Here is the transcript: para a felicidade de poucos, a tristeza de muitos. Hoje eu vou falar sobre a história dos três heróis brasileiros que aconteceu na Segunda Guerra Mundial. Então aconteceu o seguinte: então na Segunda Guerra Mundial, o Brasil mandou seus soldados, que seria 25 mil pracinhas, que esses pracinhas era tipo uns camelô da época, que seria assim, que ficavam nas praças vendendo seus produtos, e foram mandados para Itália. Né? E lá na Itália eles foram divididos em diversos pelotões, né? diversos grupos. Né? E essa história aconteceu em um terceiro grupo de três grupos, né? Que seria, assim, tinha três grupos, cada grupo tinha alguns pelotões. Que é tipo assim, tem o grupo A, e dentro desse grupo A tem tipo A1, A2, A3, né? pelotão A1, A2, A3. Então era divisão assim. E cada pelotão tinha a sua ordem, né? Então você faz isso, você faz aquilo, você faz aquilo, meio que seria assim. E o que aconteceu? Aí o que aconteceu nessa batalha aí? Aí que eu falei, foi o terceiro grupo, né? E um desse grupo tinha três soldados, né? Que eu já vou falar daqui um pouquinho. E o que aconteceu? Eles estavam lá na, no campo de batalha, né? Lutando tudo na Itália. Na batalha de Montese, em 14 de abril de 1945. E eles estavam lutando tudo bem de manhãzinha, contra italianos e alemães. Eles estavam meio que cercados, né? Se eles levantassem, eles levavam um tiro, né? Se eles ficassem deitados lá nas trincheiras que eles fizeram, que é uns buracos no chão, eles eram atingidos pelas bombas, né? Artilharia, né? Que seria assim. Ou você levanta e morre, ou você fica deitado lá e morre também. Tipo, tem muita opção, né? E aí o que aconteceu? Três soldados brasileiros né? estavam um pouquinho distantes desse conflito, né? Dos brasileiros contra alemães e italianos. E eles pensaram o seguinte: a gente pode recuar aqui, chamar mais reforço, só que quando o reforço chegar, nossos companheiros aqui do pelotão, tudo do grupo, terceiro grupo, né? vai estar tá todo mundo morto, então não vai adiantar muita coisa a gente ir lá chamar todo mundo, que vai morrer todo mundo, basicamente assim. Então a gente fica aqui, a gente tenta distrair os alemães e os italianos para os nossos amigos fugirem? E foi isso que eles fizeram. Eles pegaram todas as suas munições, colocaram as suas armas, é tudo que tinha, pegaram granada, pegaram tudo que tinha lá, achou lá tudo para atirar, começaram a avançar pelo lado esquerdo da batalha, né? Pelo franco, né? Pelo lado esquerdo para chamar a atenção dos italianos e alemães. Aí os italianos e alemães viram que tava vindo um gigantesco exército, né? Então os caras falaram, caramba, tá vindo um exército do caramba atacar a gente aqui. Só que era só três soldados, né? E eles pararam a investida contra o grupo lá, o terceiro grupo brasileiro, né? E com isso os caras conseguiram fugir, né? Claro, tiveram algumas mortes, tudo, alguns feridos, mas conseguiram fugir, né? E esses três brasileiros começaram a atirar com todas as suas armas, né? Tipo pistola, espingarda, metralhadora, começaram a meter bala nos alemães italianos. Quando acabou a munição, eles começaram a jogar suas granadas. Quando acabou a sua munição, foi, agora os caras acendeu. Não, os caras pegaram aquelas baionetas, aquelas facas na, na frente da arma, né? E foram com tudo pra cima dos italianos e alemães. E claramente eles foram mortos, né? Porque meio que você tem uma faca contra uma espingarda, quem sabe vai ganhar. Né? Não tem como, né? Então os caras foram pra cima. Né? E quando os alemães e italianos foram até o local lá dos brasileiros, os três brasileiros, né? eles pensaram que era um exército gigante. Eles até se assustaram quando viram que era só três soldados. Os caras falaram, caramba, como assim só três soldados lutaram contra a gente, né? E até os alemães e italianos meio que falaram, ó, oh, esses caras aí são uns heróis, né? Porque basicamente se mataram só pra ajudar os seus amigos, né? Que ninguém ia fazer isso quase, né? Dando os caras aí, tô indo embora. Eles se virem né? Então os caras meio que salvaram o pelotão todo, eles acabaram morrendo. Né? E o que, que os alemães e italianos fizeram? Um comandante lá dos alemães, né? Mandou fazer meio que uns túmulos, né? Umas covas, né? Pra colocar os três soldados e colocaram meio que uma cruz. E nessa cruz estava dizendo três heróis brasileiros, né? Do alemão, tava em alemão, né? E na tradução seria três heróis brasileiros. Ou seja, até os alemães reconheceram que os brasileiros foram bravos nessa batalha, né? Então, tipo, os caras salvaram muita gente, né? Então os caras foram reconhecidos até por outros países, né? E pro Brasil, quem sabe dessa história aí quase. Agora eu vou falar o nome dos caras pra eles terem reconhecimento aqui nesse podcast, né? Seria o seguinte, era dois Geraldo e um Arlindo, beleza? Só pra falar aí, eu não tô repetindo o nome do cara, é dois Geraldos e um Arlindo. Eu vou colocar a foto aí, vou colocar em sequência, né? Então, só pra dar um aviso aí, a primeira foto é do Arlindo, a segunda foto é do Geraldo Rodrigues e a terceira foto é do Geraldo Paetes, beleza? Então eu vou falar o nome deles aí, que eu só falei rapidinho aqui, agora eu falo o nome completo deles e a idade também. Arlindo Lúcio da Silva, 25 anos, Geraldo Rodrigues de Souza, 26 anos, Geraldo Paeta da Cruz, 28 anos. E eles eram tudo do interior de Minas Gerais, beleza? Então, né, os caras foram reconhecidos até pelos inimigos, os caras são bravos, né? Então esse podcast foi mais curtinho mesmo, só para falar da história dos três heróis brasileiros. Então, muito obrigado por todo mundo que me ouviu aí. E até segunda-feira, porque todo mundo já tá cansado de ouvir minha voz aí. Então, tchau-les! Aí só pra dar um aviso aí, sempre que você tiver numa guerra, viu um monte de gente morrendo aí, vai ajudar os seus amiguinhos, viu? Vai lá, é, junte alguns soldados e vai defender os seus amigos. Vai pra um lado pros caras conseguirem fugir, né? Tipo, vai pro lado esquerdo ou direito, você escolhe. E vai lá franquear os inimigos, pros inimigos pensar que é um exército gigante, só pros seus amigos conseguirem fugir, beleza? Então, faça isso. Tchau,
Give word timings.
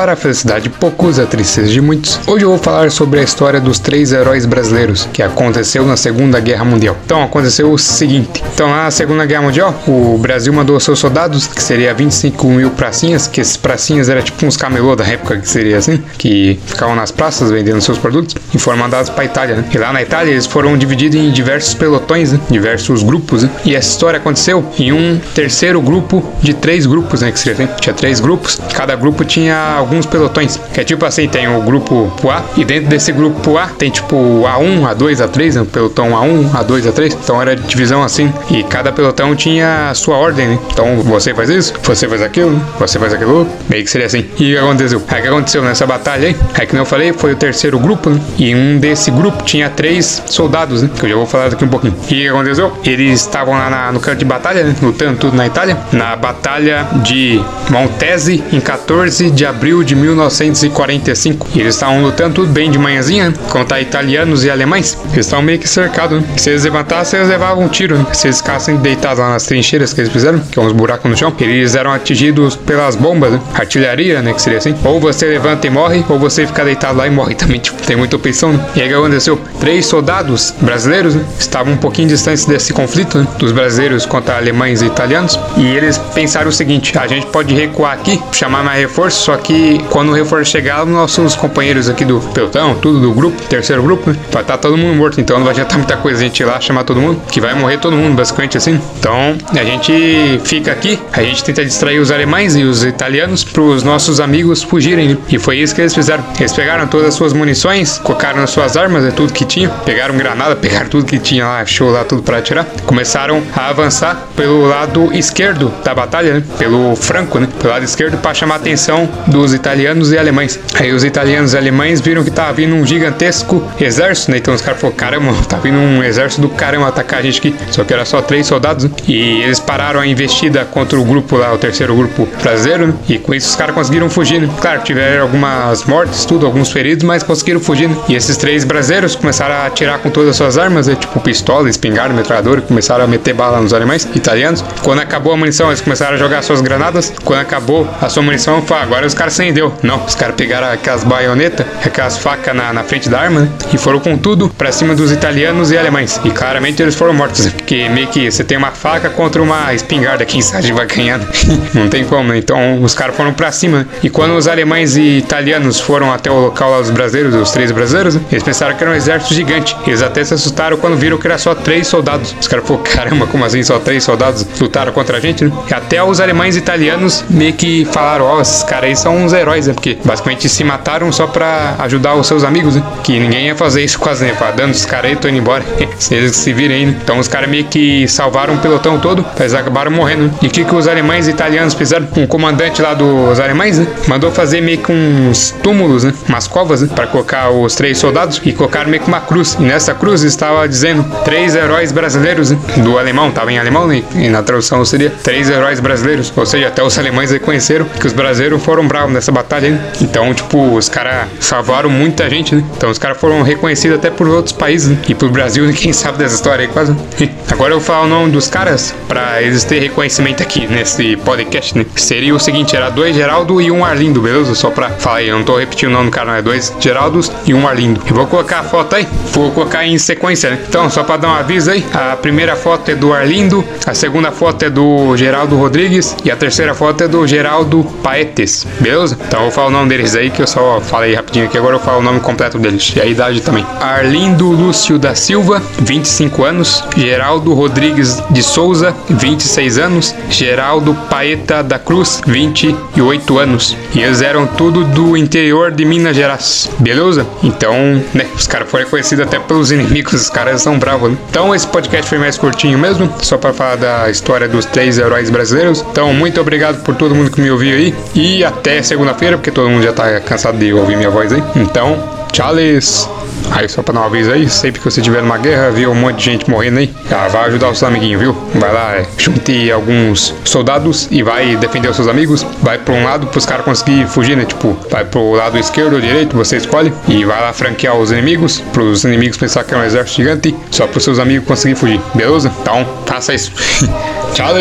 para 0.00 0.14
a 0.14 0.16
felicidade 0.16 0.62
de 0.62 0.70
poucos, 0.70 1.18
a 1.18 1.26
tristeza 1.26 1.68
de 1.68 1.78
muitos. 1.78 2.18
Hoje 2.26 2.42
eu 2.42 2.48
vou 2.48 2.56
falar 2.56 2.90
sobre 2.90 3.20
a 3.20 3.22
história 3.22 3.60
dos 3.60 3.78
três 3.78 4.12
heróis 4.12 4.46
brasileiros 4.46 5.06
que 5.12 5.22
aconteceu 5.22 5.84
na 5.84 5.94
Segunda 5.94 6.40
Guerra 6.40 6.64
Mundial. 6.64 6.96
Então 7.04 7.22
aconteceu 7.22 7.70
o 7.70 7.76
seguinte: 7.76 8.42
então 8.54 8.70
na 8.70 8.90
Segunda 8.90 9.26
Guerra 9.26 9.42
Mundial, 9.42 9.78
o 9.86 10.16
Brasil 10.16 10.54
mandou 10.54 10.80
seus 10.80 10.98
soldados, 10.98 11.46
que 11.46 11.62
seria 11.62 11.92
25 11.92 12.46
mil 12.46 12.70
pracinhas, 12.70 13.26
que 13.26 13.42
esses 13.42 13.58
pracinhas 13.58 14.08
era 14.08 14.22
tipo 14.22 14.46
uns 14.46 14.56
camelô 14.56 14.96
da 14.96 15.04
época, 15.04 15.36
que 15.36 15.46
seria 15.46 15.76
assim, 15.76 16.02
que 16.16 16.58
ficavam 16.64 16.96
nas 16.96 17.10
praças 17.10 17.50
vendendo 17.50 17.82
seus 17.82 17.98
produtos, 17.98 18.34
e 18.54 18.58
foram 18.58 18.78
mandados 18.78 19.10
para 19.10 19.26
Itália. 19.26 19.56
Né? 19.56 19.64
E 19.70 19.76
lá 19.76 19.92
na 19.92 20.00
Itália 20.00 20.30
eles 20.30 20.46
foram 20.46 20.78
divididos 20.78 21.20
em 21.20 21.30
diversos 21.30 21.74
pelotões, 21.74 22.32
né? 22.32 22.40
diversos 22.48 23.02
grupos. 23.02 23.42
Né? 23.42 23.50
E 23.66 23.76
essa 23.76 23.90
história 23.90 24.16
aconteceu 24.16 24.64
em 24.78 24.92
um 24.92 25.20
terceiro 25.34 25.78
grupo 25.82 26.26
de 26.40 26.54
três 26.54 26.86
grupos, 26.86 27.20
né? 27.20 27.30
Que 27.30 27.38
seria, 27.38 27.64
assim, 27.64 27.74
tinha 27.78 27.92
três 27.92 28.18
grupos, 28.18 28.58
cada 28.72 28.96
grupo 28.96 29.26
tinha 29.26 29.89
alguns 29.90 30.06
pelotões. 30.06 30.58
Que 30.72 30.80
é 30.80 30.84
tipo 30.84 31.04
assim, 31.04 31.28
tem 31.28 31.48
o 31.48 31.60
grupo 31.60 32.12
A, 32.30 32.42
e 32.56 32.64
dentro 32.64 32.88
desse 32.88 33.10
grupo 33.10 33.58
A 33.58 33.66
tem 33.66 33.90
tipo 33.90 34.16
A1, 34.16 34.82
A2, 34.94 35.16
A3, 35.16 35.54
né? 35.54 35.66
pelotão 35.70 36.10
A1, 36.10 36.50
A2, 36.52 36.92
A3. 36.92 37.16
Então 37.22 37.42
era 37.42 37.56
divisão 37.56 38.02
assim. 38.02 38.32
E 38.50 38.62
cada 38.62 38.92
pelotão 38.92 39.34
tinha 39.34 39.90
a 39.90 39.94
sua 39.94 40.16
ordem, 40.16 40.46
né? 40.48 40.58
Então 40.72 41.00
você 41.02 41.34
faz 41.34 41.50
isso, 41.50 41.74
você 41.82 42.08
faz 42.08 42.22
aquilo, 42.22 42.60
você 42.78 42.98
faz 42.98 43.12
aquilo, 43.12 43.46
meio 43.68 43.84
que 43.84 43.90
seria 43.90 44.06
assim. 44.06 44.24
E 44.38 44.54
o 44.54 44.56
que 44.56 44.58
aconteceu? 44.58 45.02
Aí 45.08 45.18
o 45.18 45.22
que 45.22 45.28
aconteceu 45.28 45.62
nessa 45.62 45.86
batalha 45.86 46.28
aí? 46.28 46.36
Aí 46.54 46.66
que 46.66 46.76
eu 46.76 46.84
falei, 46.84 47.12
foi 47.12 47.32
o 47.32 47.36
terceiro 47.36 47.78
grupo, 47.78 48.10
né? 48.10 48.20
E 48.38 48.54
um 48.54 48.78
desse 48.78 49.10
grupo 49.10 49.42
tinha 49.42 49.68
três 49.68 50.22
soldados, 50.26 50.82
né? 50.82 50.90
Que 50.98 51.06
eu 51.06 51.10
já 51.10 51.16
vou 51.16 51.26
falar 51.26 51.48
daqui 51.48 51.64
um 51.64 51.68
pouquinho. 51.68 51.94
E 52.02 52.04
o 52.04 52.06
que 52.06 52.28
aconteceu? 52.28 52.72
Eles 52.84 53.20
estavam 53.20 53.54
lá 53.54 53.68
na, 53.68 53.92
no 53.92 53.98
campo 53.98 54.18
de 54.18 54.24
batalha, 54.24 54.62
né? 54.62 54.74
Lutando 54.80 55.18
tudo 55.18 55.36
na 55.36 55.46
Itália. 55.46 55.76
Na 55.92 56.14
batalha 56.14 56.86
de 57.02 57.42
Montese, 57.68 58.42
em 58.52 58.60
14 58.60 59.30
de 59.30 59.44
abril 59.44 59.79
de 59.84 59.94
1945. 59.94 61.48
E 61.54 61.60
eles 61.60 61.74
estavam 61.74 62.02
lutando 62.02 62.34
tudo 62.34 62.52
bem 62.52 62.70
de 62.70 62.78
manhãzinha, 62.78 63.32
contra 63.50 63.80
italianos 63.80 64.44
e 64.44 64.50
alemães. 64.50 64.98
Eles 65.12 65.26
estavam 65.26 65.44
meio 65.44 65.58
que 65.58 65.68
cercados, 65.68 66.20
né? 66.20 66.26
Se 66.36 66.50
eles 66.50 66.64
levantassem, 66.64 67.18
eles 67.18 67.30
levavam 67.30 67.64
um 67.64 67.68
tiro, 67.68 67.98
né? 67.98 68.06
Se 68.12 68.26
eles 68.26 68.38
ficassem 68.38 68.76
deitados 68.76 69.18
lá 69.18 69.30
nas 69.30 69.44
trincheiras 69.44 69.92
que 69.92 70.00
eles 70.00 70.12
fizeram, 70.12 70.38
que 70.38 70.58
é 70.58 70.62
uns 70.62 70.72
buracos 70.72 71.10
no 71.10 71.16
chão, 71.16 71.32
eles 71.40 71.74
eram 71.74 71.92
atingidos 71.92 72.56
pelas 72.56 72.96
bombas, 72.96 73.32
né? 73.32 73.40
Artilharia, 73.54 74.22
né? 74.22 74.32
Que 74.32 74.42
seria 74.42 74.58
assim. 74.58 74.74
Ou 74.84 75.00
você 75.00 75.26
levanta 75.26 75.66
e 75.66 75.70
morre, 75.70 76.04
ou 76.08 76.18
você 76.18 76.46
fica 76.46 76.64
deitado 76.64 76.98
lá 76.98 77.06
e 77.06 77.10
morre 77.10 77.34
também. 77.36 77.60
Tipo, 77.60 77.82
tem 77.82 77.96
muita 77.96 78.16
opção, 78.16 78.52
né? 78.52 78.64
E 78.76 78.80
aí 78.80 78.86
o 78.86 78.90
que 78.90 78.94
aconteceu? 78.94 79.40
Três 79.58 79.86
soldados 79.86 80.54
brasileiros 80.60 81.14
né? 81.14 81.24
estavam 81.38 81.72
um 81.74 81.76
pouquinho 81.76 82.08
distantes 82.08 82.44
desse 82.44 82.72
conflito, 82.72 83.18
né? 83.18 83.26
Dos 83.38 83.52
brasileiros 83.52 84.06
contra 84.06 84.36
alemães 84.36 84.82
e 84.82 84.86
italianos. 84.86 85.38
E 85.56 85.66
eles 85.66 85.98
pensaram 86.14 86.48
o 86.48 86.52
seguinte: 86.52 86.96
a 86.98 87.06
gente 87.06 87.26
pode 87.26 87.54
recuar 87.54 87.94
aqui, 87.94 88.20
chamar 88.32 88.62
mais 88.62 88.80
reforço, 88.80 89.22
só 89.22 89.36
que 89.36 89.52
quando 89.90 90.10
o 90.10 90.14
reforço 90.14 90.50
chegar, 90.50 90.84
nossos 90.86 91.34
companheiros 91.34 91.88
aqui 91.88 92.04
do 92.04 92.20
pelotão, 92.32 92.74
tudo 92.74 93.00
do 93.00 93.12
grupo, 93.12 93.40
terceiro 93.42 93.82
grupo, 93.82 94.10
né? 94.10 94.16
vai 94.30 94.42
estar 94.42 94.56
tá 94.56 94.58
todo 94.58 94.76
mundo 94.76 94.96
morto, 94.96 95.20
então 95.20 95.36
não 95.36 95.44
vai 95.44 95.52
adiantar 95.52 95.78
muita 95.78 95.96
coisa 95.96 96.20
a 96.20 96.24
gente 96.24 96.40
ir 96.40 96.44
lá 96.44 96.60
chamar 96.60 96.84
todo 96.84 97.00
mundo, 97.00 97.20
que 97.30 97.40
vai 97.40 97.54
morrer 97.54 97.78
todo 97.78 97.96
mundo, 97.96 98.14
basicamente 98.16 98.56
assim. 98.56 98.80
Então 98.98 99.36
a 99.52 99.64
gente 99.64 100.40
fica 100.44 100.72
aqui, 100.72 100.98
a 101.12 101.22
gente 101.22 101.42
tenta 101.44 101.64
distrair 101.64 101.98
os 101.98 102.10
alemães 102.10 102.56
e 102.56 102.62
os 102.62 102.84
italianos 102.84 103.44
para 103.44 103.62
os 103.62 103.82
nossos 103.82 104.20
amigos 104.20 104.62
fugirem? 104.62 105.18
E 105.28 105.38
foi 105.38 105.58
isso 105.58 105.74
que 105.74 105.80
eles 105.80 105.94
fizeram. 105.94 106.24
Eles 106.38 106.52
pegaram 106.52 106.86
todas 106.86 107.08
as 107.08 107.14
suas 107.14 107.32
munições, 107.32 107.98
colocaram 107.98 108.42
as 108.42 108.50
suas 108.50 108.76
armas, 108.76 109.04
é 109.04 109.10
tudo 109.10 109.32
que 109.32 109.44
tinha, 109.44 109.68
pegaram 109.68 110.16
granada, 110.16 110.56
pegaram 110.56 110.88
tudo 110.88 111.04
que 111.04 111.18
tinha 111.18 111.44
lá, 111.46 111.60
achou 111.60 111.90
lá 111.90 112.04
tudo 112.04 112.22
para 112.22 112.38
atirar, 112.38 112.66
começaram 112.86 113.42
a 113.54 113.68
avançar 113.68 114.28
pelo 114.36 114.66
lado 114.66 115.12
esquerdo 115.12 115.72
da 115.84 115.94
batalha, 115.94 116.34
né? 116.34 116.42
Pelo 116.58 116.94
franco, 116.96 117.38
né? 117.38 117.48
Pelo 117.60 117.72
lado 117.72 117.84
esquerdo 117.84 118.18
para 118.18 118.34
chamar 118.34 118.54
a 118.54 118.58
atenção 118.58 119.08
dos 119.26 119.49
italianos 119.52 120.12
e 120.12 120.18
alemães. 120.18 120.58
Aí 120.74 120.92
os 120.92 121.04
italianos 121.04 121.54
e 121.54 121.56
alemães 121.56 122.00
viram 122.00 122.24
que 122.24 122.30
tava 122.30 122.52
vindo 122.52 122.74
um 122.74 122.86
gigantesco 122.86 123.62
exército, 123.80 124.30
né? 124.30 124.38
Então 124.38 124.54
os 124.54 124.60
caras 124.60 124.80
falaram, 124.80 124.96
caramba, 124.96 125.34
tá 125.48 125.56
vindo 125.58 125.78
um 125.78 126.02
exército 126.02 126.42
do 126.42 126.48
caramba 126.48 126.88
atacar 126.88 127.20
a 127.20 127.22
gente 127.22 127.38
aqui. 127.38 127.54
Só 127.70 127.84
que 127.84 127.92
era 127.92 128.04
só 128.04 128.20
três 128.22 128.46
soldados, 128.46 128.84
né? 128.84 128.90
E 129.06 129.42
eles 129.42 129.60
pararam 129.60 130.00
a 130.00 130.06
investida 130.06 130.64
contra 130.64 130.98
o 130.98 131.04
grupo 131.04 131.36
lá, 131.36 131.52
o 131.52 131.58
terceiro 131.58 131.94
grupo 131.94 132.28
brasileiro, 132.42 132.88
né? 132.88 132.94
E 133.08 133.18
com 133.18 133.34
isso 133.34 133.48
os 133.48 133.56
caras 133.56 133.74
conseguiram 133.74 134.08
fugir, 134.08 134.40
né? 134.40 134.48
Claro, 134.60 134.82
tiveram 134.82 135.22
algumas 135.22 135.84
mortes, 135.84 136.24
tudo, 136.24 136.46
alguns 136.46 136.70
feridos, 136.70 137.04
mas 137.04 137.22
conseguiram 137.22 137.60
fugir, 137.60 137.88
né? 137.88 137.96
E 138.08 138.14
esses 138.14 138.36
três 138.36 138.64
brasileiros 138.64 139.14
começaram 139.14 139.54
a 139.54 139.66
atirar 139.66 139.98
com 139.98 140.10
todas 140.10 140.30
as 140.30 140.36
suas 140.36 140.58
armas, 140.58 140.86
né? 140.86 140.94
Tipo 140.94 141.20
pistola, 141.20 141.68
espingarda, 141.68 142.14
metralhadora, 142.14 142.60
começaram 142.60 143.04
a 143.04 143.06
meter 143.06 143.34
bala 143.34 143.60
nos 143.60 143.72
alemães 143.72 144.08
italianos. 144.14 144.64
Quando 144.82 145.00
acabou 145.00 145.32
a 145.32 145.36
munição, 145.36 145.68
eles 145.68 145.80
começaram 145.80 146.14
a 146.14 146.18
jogar 146.18 146.42
suas 146.42 146.60
granadas. 146.60 147.12
Quando 147.24 147.40
acabou 147.40 147.88
a 148.00 148.08
sua 148.08 148.22
munição, 148.22 148.62
foi, 148.62 148.76
agora 148.78 149.06
os 149.06 149.14
caras 149.14 149.34
acendeu. 149.40 149.72
Não, 149.82 150.04
os 150.04 150.14
caras 150.14 150.36
pegaram 150.36 150.70
aquelas 150.70 151.02
baionetas, 151.02 151.66
aquelas 151.84 152.18
facas 152.18 152.54
na, 152.54 152.72
na 152.72 152.84
frente 152.84 153.08
da 153.08 153.20
arma, 153.20 153.40
né? 153.40 153.48
E 153.72 153.78
foram 153.78 153.98
com 153.98 154.16
tudo 154.16 154.48
pra 154.50 154.70
cima 154.70 154.94
dos 154.94 155.10
italianos 155.10 155.70
e 155.70 155.78
alemães. 155.78 156.20
E 156.24 156.30
claramente 156.30 156.82
eles 156.82 156.94
foram 156.94 157.14
mortos, 157.14 157.46
né? 157.46 157.52
Porque 157.56 157.88
meio 157.88 158.08
que 158.08 158.30
você 158.30 158.44
tem 158.44 158.58
uma 158.58 158.70
faca 158.70 159.08
contra 159.08 159.42
uma 159.42 159.72
espingarda, 159.72 160.24
quem 160.24 160.42
sabe 160.42 160.72
vai 160.72 160.86
ganhar. 160.86 161.18
Né? 161.18 161.26
Não 161.72 161.88
tem 161.88 162.04
como, 162.04 162.28
né? 162.28 162.38
Então 162.38 162.82
os 162.82 162.94
caras 162.94 163.16
foram 163.16 163.32
pra 163.32 163.50
cima. 163.50 163.78
Né? 163.78 163.86
E 164.02 164.10
quando 164.10 164.36
os 164.36 164.46
alemães 164.46 164.96
e 164.96 165.18
italianos 165.18 165.80
foram 165.80 166.12
até 166.12 166.30
o 166.30 166.38
local 166.38 166.70
lá 166.70 166.78
dos 166.78 166.90
brasileiros, 166.90 167.34
os 167.34 167.50
três 167.50 167.72
brasileiros, 167.72 168.16
né? 168.16 168.22
eles 168.30 168.42
pensaram 168.42 168.76
que 168.76 168.82
era 168.82 168.92
um 168.92 168.94
exército 168.94 169.34
gigante. 169.34 169.76
Eles 169.86 170.02
até 170.02 170.22
se 170.24 170.34
assustaram 170.34 170.76
quando 170.76 170.96
viram 170.96 171.16
que 171.16 171.26
era 171.26 171.38
só 171.38 171.54
três 171.54 171.86
soldados. 171.86 172.34
Os 172.38 172.46
caras 172.46 172.66
falaram, 172.66 172.84
caramba, 172.84 173.26
como 173.26 173.44
assim 173.44 173.62
só 173.62 173.78
três 173.78 174.04
soldados 174.04 174.46
lutaram 174.60 174.92
contra 174.92 175.16
a 175.16 175.20
gente, 175.20 175.44
né? 175.44 175.52
E 175.70 175.74
até 175.74 176.02
os 176.02 176.20
alemães 176.20 176.56
e 176.56 176.58
italianos 176.58 177.24
meio 177.30 177.52
que 177.52 177.84
falaram, 177.86 178.26
ó, 178.26 178.38
oh, 178.38 178.40
esses 178.40 178.62
caras 178.62 178.90
aí 178.90 178.96
são 178.96 179.16
uns 179.16 179.29
heróis, 179.32 179.66
né? 179.66 179.74
Porque 179.74 179.98
basicamente 180.04 180.48
se 180.48 180.64
mataram 180.64 181.10
só 181.12 181.26
pra 181.26 181.76
ajudar 181.80 182.14
os 182.14 182.26
seus 182.26 182.44
amigos, 182.44 182.76
né? 182.76 182.82
Que 183.02 183.18
ninguém 183.18 183.46
ia 183.46 183.56
fazer 183.56 183.82
isso 183.82 183.98
quase, 183.98 184.24
né? 184.24 184.36
Dando 184.56 184.72
os 184.72 184.84
caras 184.84 185.10
aí, 185.10 185.16
tô 185.16 185.28
indo 185.28 185.38
embora. 185.38 185.64
Eles 186.10 186.36
se 186.36 186.52
virem 186.52 186.80
né? 186.86 186.96
Então 187.02 187.18
os 187.18 187.28
caras 187.28 187.48
meio 187.48 187.64
que 187.64 188.06
salvaram 188.08 188.54
o 188.54 188.58
pelotão 188.58 188.98
todo, 188.98 189.24
eles 189.38 189.54
acabaram 189.54 189.90
morrendo. 189.90 190.24
Né? 190.24 190.30
E 190.42 190.46
o 190.46 190.50
que, 190.50 190.64
que 190.64 190.74
os 190.74 190.86
alemães 190.88 191.26
e 191.26 191.30
italianos 191.30 191.74
fizeram? 191.74 192.08
Um 192.16 192.26
comandante 192.26 192.80
lá 192.80 192.94
dos 192.94 193.40
alemães, 193.40 193.78
né? 193.78 193.86
Mandou 194.06 194.30
fazer 194.30 194.60
meio 194.60 194.78
que 194.78 194.92
uns 194.92 195.54
túmulos, 195.62 196.04
né? 196.04 196.14
Umas 196.28 196.46
covas, 196.46 196.82
né? 196.82 196.88
Pra 196.94 197.06
colocar 197.06 197.50
os 197.50 197.74
três 197.74 197.98
soldados 197.98 198.40
e 198.44 198.52
colocaram 198.52 198.90
meio 198.90 199.02
que 199.02 199.08
uma 199.08 199.20
cruz. 199.20 199.56
E 199.58 199.62
nessa 199.62 199.94
cruz 199.94 200.22
estava 200.22 200.66
dizendo 200.68 201.04
três 201.24 201.54
heróis 201.54 201.92
brasileiros, 201.92 202.50
né? 202.50 202.58
Do 202.78 202.98
alemão, 202.98 203.30
tava 203.30 203.52
em 203.52 203.58
alemão, 203.58 203.86
né? 203.86 204.02
E 204.14 204.28
na 204.28 204.42
tradução 204.42 204.84
seria 204.84 205.10
três 205.10 205.48
heróis 205.50 205.80
brasileiros. 205.80 206.32
Ou 206.36 206.46
seja, 206.46 206.68
até 206.68 206.82
os 206.82 206.98
alemães 206.98 207.30
reconheceram 207.30 207.86
que 207.86 208.06
os 208.06 208.12
brasileiros 208.12 208.62
foram 208.62 208.86
bravos 208.86 209.12
nessa 209.20 209.30
batalha, 209.30 209.70
né? 209.70 209.92
Então, 210.00 210.32
tipo, 210.32 210.74
os 210.74 210.88
caras 210.88 211.28
salvaram 211.38 211.90
muita 211.90 212.28
gente, 212.28 212.54
né? 212.54 212.64
Então 212.76 212.90
os 212.90 212.98
caras 212.98 213.18
foram 213.18 213.42
reconhecidos 213.42 213.98
até 213.98 214.08
por 214.08 214.26
outros 214.26 214.52
países, 214.52 214.88
né? 214.88 214.98
E 215.06 215.14
pro 215.14 215.28
Brasil, 215.28 215.70
quem 215.76 215.92
sabe 215.92 216.18
dessa 216.18 216.34
história 216.34 216.64
aí 216.64 216.68
quase. 216.68 216.96
Agora 217.50 217.74
eu 217.74 217.78
vou 217.78 217.86
falar 217.86 218.06
o 218.06 218.08
nome 218.08 218.32
dos 218.32 218.48
caras 218.48 218.94
pra 219.06 219.42
eles 219.42 219.64
terem 219.64 219.88
reconhecimento 219.88 220.42
aqui 220.42 220.66
nesse 220.66 221.16
podcast, 221.18 221.76
né? 221.76 221.84
Seria 221.96 222.34
o 222.34 222.40
seguinte, 222.40 222.74
era 222.74 222.88
dois 222.88 223.14
Geraldo 223.14 223.60
e 223.60 223.70
um 223.70 223.84
Arlindo, 223.84 224.22
beleza? 224.22 224.54
Só 224.54 224.70
pra 224.70 224.90
falar 224.90 225.16
aí, 225.16 225.28
eu 225.28 225.36
não 225.36 225.44
tô 225.44 225.56
repetindo 225.56 225.90
o 225.90 225.92
nome 225.92 226.06
do 226.06 226.12
cara, 226.12 226.38
é 226.38 226.42
dois 226.42 226.72
Geraldos 226.80 227.30
e 227.46 227.52
um 227.52 227.68
Arlindo. 227.68 228.00
Eu 228.08 228.14
vou 228.14 228.26
colocar 228.26 228.60
a 228.60 228.62
foto 228.62 228.96
aí, 228.96 229.06
vou 229.32 229.50
colocar 229.50 229.84
em 229.84 229.98
sequência, 229.98 230.50
né? 230.50 230.58
Então, 230.66 230.88
só 230.88 231.02
pra 231.02 231.18
dar 231.18 231.28
um 231.28 231.34
aviso 231.34 231.70
aí, 231.70 231.84
a 231.92 232.16
primeira 232.16 232.56
foto 232.56 232.90
é 232.90 232.94
do 232.94 233.12
Arlindo, 233.12 233.62
a 233.84 233.92
segunda 233.92 234.30
foto 234.30 234.64
é 234.64 234.70
do 234.70 235.14
Geraldo 235.16 235.56
Rodrigues 235.56 236.16
e 236.24 236.30
a 236.30 236.36
terceira 236.36 236.74
foto 236.74 237.04
é 237.04 237.08
do 237.08 237.26
Geraldo 237.26 237.84
Paetes, 238.02 238.66
beleza? 238.80 239.09
Então 239.26 239.40
eu 239.40 239.44
vou 239.46 239.50
falar 239.50 239.68
o 239.68 239.70
nome 239.70 239.88
deles 239.88 240.14
aí, 240.14 240.30
que 240.30 240.42
eu 240.42 240.46
só 240.46 240.80
falei 240.80 241.14
rapidinho 241.14 241.46
aqui, 241.46 241.56
agora 241.56 241.76
eu 241.76 241.80
falo 241.80 241.98
o 241.98 242.02
nome 242.02 242.20
completo 242.20 242.58
deles 242.58 242.92
e 242.94 243.00
a 243.00 243.06
idade 243.06 243.40
também. 243.40 243.64
Arlindo 243.80 244.50
Lúcio 244.50 244.98
da 244.98 245.14
Silva, 245.14 245.62
25 245.80 246.44
anos, 246.44 246.84
Geraldo 246.96 247.52
Rodrigues 247.54 248.22
de 248.30 248.42
Souza, 248.42 248.94
26 249.08 249.78
anos, 249.78 250.14
Geraldo 250.28 250.94
Paeta 251.08 251.62
da 251.62 251.78
Cruz, 251.78 252.20
28 252.26 253.38
anos. 253.38 253.76
E 253.94 254.00
eles 254.00 254.22
eram 254.22 254.46
tudo 254.46 254.84
do 254.84 255.16
interior 255.16 255.70
de 255.70 255.84
Minas 255.84 256.16
Gerais, 256.16 256.70
beleza? 256.78 257.26
Então, 257.42 258.02
né, 258.14 258.26
os 258.34 258.46
caras 258.46 258.70
foram 258.70 258.84
reconhecidos 258.84 259.26
até 259.26 259.38
pelos 259.38 259.72
inimigos, 259.72 260.14
os 260.14 260.30
caras 260.30 260.62
são 260.62 260.78
bravos, 260.78 261.10
né? 261.10 261.16
Então 261.28 261.54
esse 261.54 261.66
podcast 261.66 262.08
foi 262.08 262.18
mais 262.18 262.36
curtinho 262.36 262.78
mesmo, 262.78 263.12
só 263.22 263.36
para 263.36 263.52
falar 263.52 263.76
da 263.76 264.10
história 264.10 264.48
dos 264.48 264.64
três 264.64 264.98
heróis 264.98 265.30
brasileiros. 265.30 265.84
Então, 265.90 266.12
muito 266.12 266.40
obrigado 266.40 266.82
por 266.82 266.94
todo 266.94 267.14
mundo 267.14 267.30
que 267.30 267.40
me 267.40 267.50
ouviu 267.50 267.76
aí. 267.76 267.94
E 268.14 268.44
até 268.44 268.82
segunda-feira, 269.00 269.38
porque 269.38 269.50
todo 269.50 269.68
mundo 269.68 269.82
já 269.82 269.92
tá 269.92 270.20
cansado 270.20 270.58
de 270.58 270.72
ouvir 270.74 270.96
minha 270.96 271.10
voz 271.10 271.32
aí. 271.32 271.42
Então, 271.56 271.98
tchau-les! 272.32 273.08
Aí 273.50 273.68
só 273.68 273.82
pra 273.82 273.94
dar 273.94 274.02
um 274.02 274.04
aviso 274.04 274.30
aí, 274.30 274.48
sempre 274.48 274.78
que 274.78 274.84
você 274.84 275.00
tiver 275.00 275.22
numa 275.22 275.38
guerra, 275.38 275.70
viu 275.70 275.90
um 275.90 275.94
monte 275.94 276.18
de 276.18 276.24
gente 276.24 276.48
morrendo 276.48 276.78
aí, 276.78 276.94
vai 277.32 277.46
ajudar 277.46 277.70
os 277.70 277.78
seus 277.78 277.90
amiguinhos, 277.90 278.20
viu? 278.20 278.36
Vai 278.54 278.72
lá, 278.72 278.94
é, 278.96 279.06
junte 279.16 279.72
alguns 279.72 280.34
soldados 280.44 281.08
e 281.10 281.22
vai 281.22 281.56
defender 281.56 281.88
os 281.88 281.96
seus 281.96 282.06
amigos. 282.06 282.46
Vai 282.62 282.78
pra 282.78 282.94
um 282.94 283.02
lado 283.02 283.26
pros 283.28 283.46
caras 283.46 283.64
conseguirem 283.64 284.06
fugir, 284.06 284.36
né? 284.36 284.44
Tipo, 284.44 284.76
vai 284.90 285.04
pro 285.04 285.32
lado 285.32 285.58
esquerdo 285.58 285.94
ou 285.94 286.00
direito, 286.00 286.36
você 286.36 286.58
escolhe. 286.58 286.92
E 287.08 287.24
vai 287.24 287.40
lá 287.40 287.52
franquear 287.52 287.96
os 287.96 288.12
inimigos, 288.12 288.60
pros 288.72 289.04
inimigos 289.04 289.38
pensar 289.38 289.64
que 289.64 289.74
é 289.74 289.78
um 289.78 289.82
exército 289.82 290.22
gigante, 290.22 290.54
só 290.70 290.86
pros 290.86 291.02
seus 291.02 291.18
amigos 291.18 291.48
conseguirem 291.48 291.76
fugir, 291.80 292.00
beleza? 292.14 292.52
Então, 292.60 292.86
faça 293.06 293.34
isso. 293.34 293.50
Tchau, 294.34 294.54